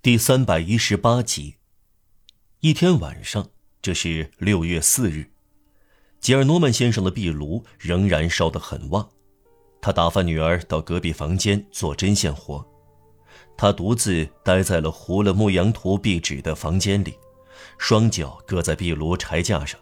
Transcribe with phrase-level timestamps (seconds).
[0.00, 1.56] 第三百一十八集。
[2.60, 3.48] 一天晚上，
[3.82, 5.32] 这是六月四日，
[6.20, 9.08] 吉尔诺曼先生的壁炉仍然烧得很旺。
[9.80, 12.64] 他打发女儿到隔壁房间做针线活，
[13.56, 17.18] 他独自待在了糊了牧羊图壁纸的房间里，
[17.76, 19.80] 双脚搁在壁炉柴架上。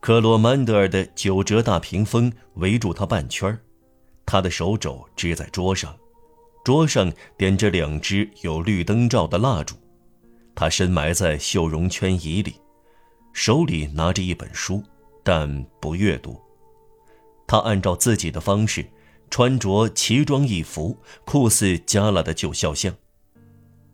[0.00, 3.58] 克罗曼德尔的九折大屏风围住他半圈
[4.26, 5.96] 他的手肘支在桌上。
[6.64, 9.74] 桌上点着两支有绿灯罩的蜡烛，
[10.54, 12.54] 他深埋在绣绒圈椅里，
[13.32, 14.80] 手里拿着一本书，
[15.24, 16.40] 但不阅读。
[17.48, 18.86] 他按照自己的方式，
[19.28, 22.94] 穿着奇装异服，酷似加拉的旧肖像，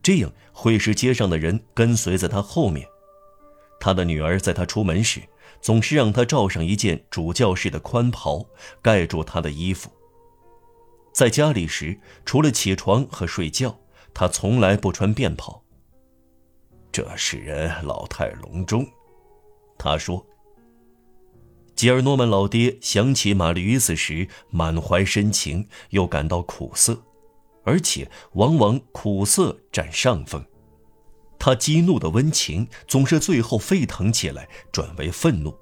[0.03, 2.87] 这样会使街上的人跟随在他后面。
[3.81, 5.23] 他的女儿在他出门时，
[5.63, 8.45] 总是让他罩上一件主教式的宽袍，
[8.83, 9.91] 盖住他的衣服。
[11.19, 13.77] 在家里时，除了起床和睡觉，
[14.15, 15.61] 他从来不穿便袍。
[16.93, 18.87] 这使人老态龙钟，
[19.77, 20.25] 他说。
[21.75, 26.97] 吉尔诺曼老爹想起玛丽与死时，满怀深情，又感到苦涩，
[27.65, 30.47] 而且往往苦涩占上风。
[31.37, 35.53] 他激怒的温情总是最后沸腾起来，转为愤怒。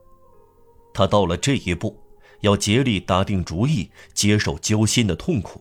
[0.93, 1.99] 他到了这一步。
[2.47, 5.61] 要竭力打定主意接受揪心的痛苦，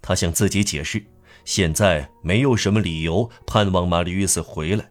[0.00, 1.04] 他向自己解释，
[1.44, 4.88] 现在没有什么理由盼望玛丽·约斯回来。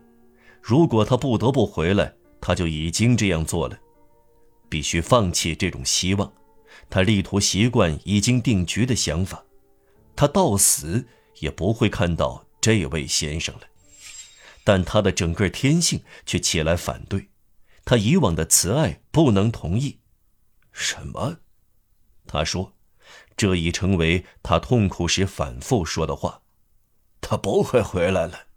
[0.62, 3.80] 如果他不得不回来，他就已经这样做了。
[4.68, 6.32] 必须放弃这种希望。
[6.90, 9.46] 他力图习惯已经定局的想法。
[10.18, 11.08] 他到死
[11.40, 13.62] 也不会看到这位先生了。
[14.66, 17.30] 但他的整个天性却起来反对。
[17.86, 20.00] 他以往的慈爱不能同意。
[20.74, 21.40] 什么？
[22.28, 22.74] 他说，
[23.38, 26.42] 这已成为他痛苦时反复说的话。
[27.22, 28.48] 他不会回来了。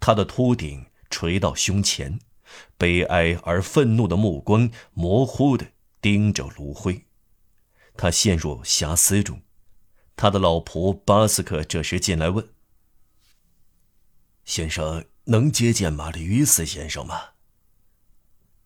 [0.00, 2.18] 他的秃顶垂到胸前，
[2.78, 5.66] 悲哀而愤怒的目光模糊的
[6.00, 7.04] 盯着炉灰。
[7.94, 9.42] 他陷入遐思中。
[10.16, 12.52] 他的老仆巴斯克这时进来问
[14.44, 17.30] ：“先生能接见玛丽·于斯先生吗？”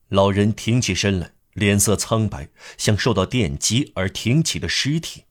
[0.09, 1.35] 老人挺起身来。
[1.53, 2.49] 脸色苍白，
[2.79, 5.25] 像受到电击而挺起的尸体，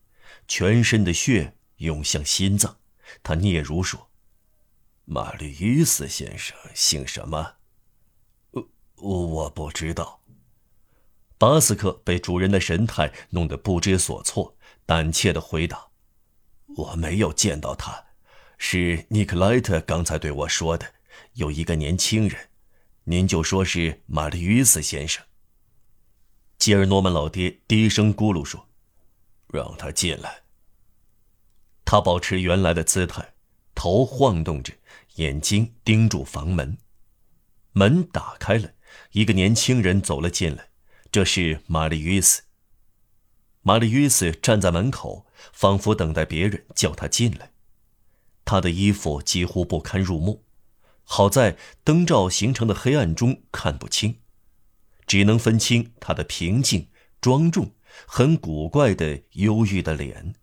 [0.47, 2.77] 全身的血涌向心脏。
[3.23, 4.09] 他嗫嚅说
[5.05, 7.55] ：“玛丽伊斯先生姓什么
[8.97, 10.21] ？”“我，我不知道。”
[11.39, 14.55] 巴斯克被主人的神态弄得不知所措，
[14.85, 15.87] 胆怯地回答
[16.77, 18.05] ：“我没有见到他，
[18.59, 20.93] 是尼克莱特刚才对我说的。
[21.33, 22.49] 有一个年轻人，
[23.05, 25.25] 您就说是玛丽伊斯先生。”
[26.61, 28.67] 吉尔诺曼老爹低声咕噜说
[29.51, 30.43] ：“让他进来。”
[31.83, 33.33] 他保持原来的姿态，
[33.73, 34.71] 头晃动着，
[35.15, 36.77] 眼睛盯住房门。
[37.71, 38.73] 门打开了，
[39.13, 40.69] 一个年轻人走了进来，
[41.11, 42.43] 这是玛丽·约斯。
[43.63, 47.53] 玛丽·约斯站在门口，仿佛等待别人叫他进来。
[48.45, 50.43] 他的衣服几乎不堪入目，
[51.05, 54.19] 好在灯罩形成的黑暗中看不清。
[55.11, 56.87] 只能分清他的平静、
[57.19, 57.75] 庄重、
[58.07, 60.35] 很古怪的忧郁的脸。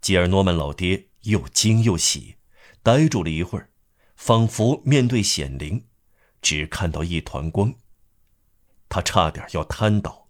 [0.00, 2.34] 吉尔诺曼老爹又惊又喜，
[2.82, 3.70] 呆住了一会儿，
[4.16, 5.86] 仿佛面对显灵，
[6.42, 7.76] 只看到一团光。
[8.88, 10.28] 他差点要瘫倒。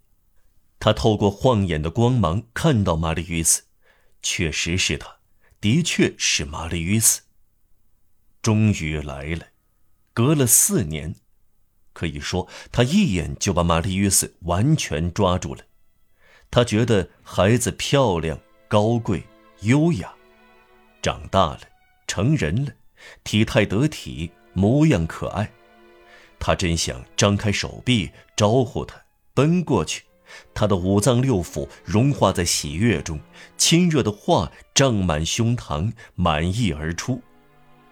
[0.78, 3.62] 他透过晃眼的光芒看到玛丽·与斯，
[4.20, 5.16] 确实是他，
[5.62, 7.22] 的确是玛丽·与斯。
[8.42, 9.46] 终于来了，
[10.12, 11.14] 隔了四年。
[12.00, 15.62] 可以说，他一眼就把玛丽·约瑟完全抓住了。
[16.50, 19.22] 他觉得孩子漂亮、高贵、
[19.60, 20.10] 优雅，
[21.02, 21.60] 长大了，
[22.06, 22.72] 成人了，
[23.22, 25.52] 体态得体，模样可爱。
[26.38, 28.98] 他真想张开手臂招呼他，
[29.34, 30.04] 奔过去。
[30.54, 33.20] 他的五脏六腑融化在喜悦中，
[33.58, 37.20] 亲热的话胀满胸膛，满溢而出。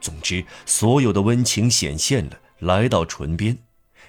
[0.00, 3.58] 总之，所有的温情显现了，来到唇边。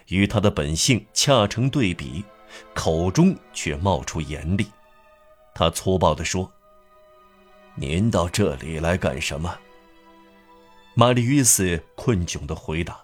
[0.07, 2.23] 与他的本性恰成对比，
[2.73, 4.67] 口中却冒出严厉。
[5.53, 6.51] 他粗暴地说
[7.75, 9.59] ：“您到这里来干什么？”
[10.95, 12.99] 玛丽·约斯困窘地回答：“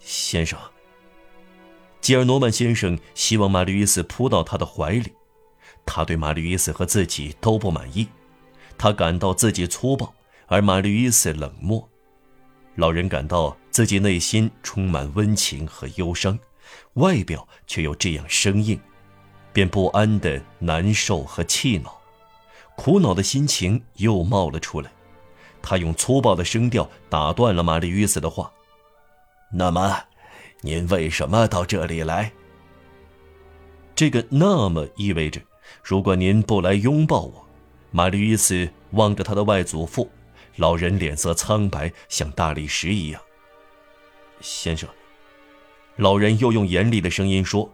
[0.00, 0.58] 先生。”
[2.00, 5.12] 吉尔诺曼先生希望玛丽·约斯扑到他的怀里。
[5.86, 8.08] 他对玛丽·约斯和自己都不满意，
[8.78, 10.14] 他感到自己粗暴，
[10.46, 11.88] 而玛丽·约斯冷漠。
[12.76, 16.38] 老人感到自己内心充满温情和忧伤，
[16.94, 18.80] 外表却又这样生硬，
[19.52, 22.00] 便不安的难受和气恼，
[22.76, 24.90] 苦恼的心情又冒了出来。
[25.62, 28.50] 他用粗暴的声调打断了玛丽·与斯的话
[29.52, 30.04] ：“那么，
[30.62, 32.32] 您为什么到这里来？”
[33.94, 35.38] 这个“那么”意味着，
[35.82, 37.46] 如果您不来拥抱我，
[37.90, 40.10] 玛丽·与斯望着他的外祖父，
[40.56, 43.20] 老人脸色苍白，像大理石一样。
[44.40, 44.88] 先生，
[45.96, 47.70] 老人又用严厉的声音说：“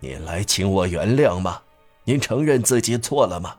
[0.00, 1.62] 您来请我原谅吗？
[2.04, 3.58] 您承认自己错了吗？”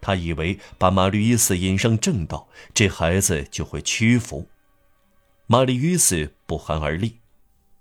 [0.00, 4.48] 他以为把玛丽·伊斯引上正道，这孩子就会屈服。
[5.46, 7.18] 玛丽·伊斯不寒而栗，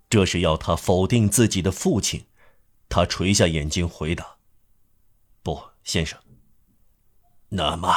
[0.10, 2.26] 这是要他否定自己的父亲。
[2.90, 4.38] 他垂下眼睛回答
[5.44, 6.18] ：“不，先生。”
[7.50, 7.94] 那么，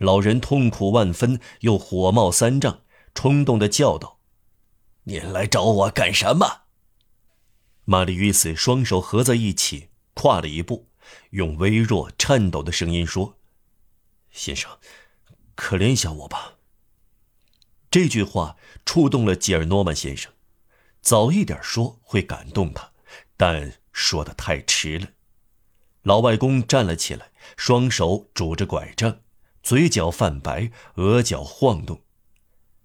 [0.00, 2.80] 老人痛苦万分，又火冒三丈，
[3.14, 4.18] 冲动的叫道
[5.04, 6.62] ：“您来找我干什么？”
[7.84, 10.88] 玛丽·与斯双手合在一起，跨了一步。
[11.30, 13.36] 用微弱、颤抖的声音说
[14.32, 14.78] ：“先生，
[15.54, 16.54] 可怜一下我吧。”
[17.90, 18.56] 这句话
[18.86, 20.32] 触动了吉尔诺曼先生。
[21.02, 22.92] 早一点说会感动他，
[23.36, 25.08] 但说的太迟了。
[26.02, 29.20] 老外公站了起来，双手拄着拐杖，
[29.62, 32.00] 嘴角泛白，额角晃动，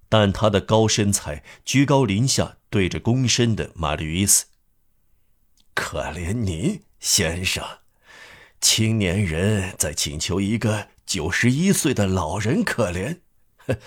[0.10, 4.46] 但他的高身材居高临下对着躬身的玛丽·伊斯
[5.74, 7.64] ：“可怜您，先生。”
[8.62, 13.20] 青年人在请求一个九十一岁的老人可怜，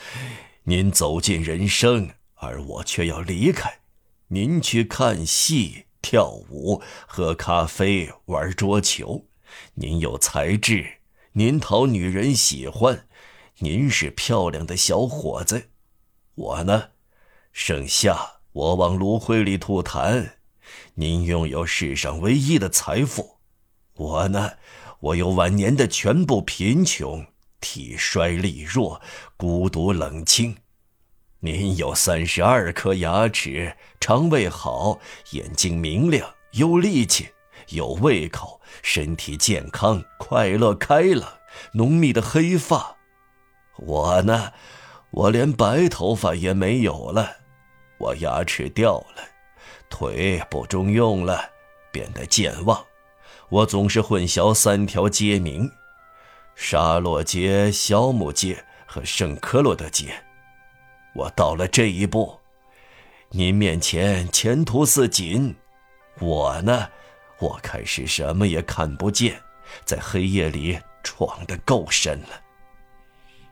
[0.65, 3.81] 您走进人生，而我却要离开。
[4.29, 9.27] 您去看戏、跳舞、喝咖啡、玩桌球。
[9.75, 10.98] 您有才智，
[11.39, 13.07] 您讨女人喜欢，
[13.59, 15.69] 您是漂亮的小伙子。
[16.35, 16.89] 我呢，
[17.53, 20.31] 盛夏我往炉灰里吐痰。
[20.95, 23.37] 您拥有世上唯一的财富。
[23.95, 24.55] 我呢，
[24.99, 27.25] 我有晚年的全部贫穷，
[27.61, 29.01] 体衰力弱，
[29.37, 30.57] 孤独冷清。
[31.39, 34.99] 您有三十二颗牙齿，肠胃好，
[35.31, 37.29] 眼睛明亮，有力气，
[37.71, 41.29] 有胃口，身体健康，快乐开朗，
[41.73, 42.97] 浓密的黑发。
[43.77, 44.53] 我呢，
[45.11, 47.37] 我连白头发也没有了，
[47.99, 49.23] 我牙齿掉了，
[49.91, 51.51] 腿不中用了，
[51.93, 52.85] 变得健忘。
[53.51, 55.71] 我总是混淆三条街名：
[56.55, 60.25] 沙洛街、肖木街和圣科洛德街。
[61.15, 62.39] 我到了这一步，
[63.31, 65.55] 您面前前途似锦。
[66.21, 66.89] 我呢，
[67.41, 69.41] 我开始什么也看不见，
[69.85, 72.41] 在黑夜里闯得够深了。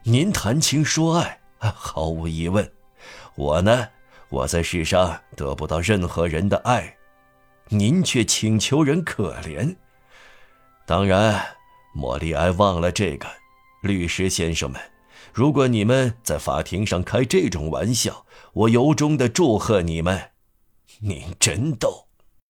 [0.03, 2.71] 您谈情说爱，毫无疑问。
[3.35, 3.89] 我呢，
[4.29, 6.97] 我在世上得不到任何人的爱，
[7.69, 9.77] 您却请求人可怜。
[10.87, 11.45] 当然，
[11.95, 13.29] 莫莉埃忘了这个，
[13.83, 14.81] 律师先生们，
[15.33, 20.31] 如果你们在法庭上开这种玩笑，我由衷的祝贺你们。
[21.01, 22.06] 您真逗。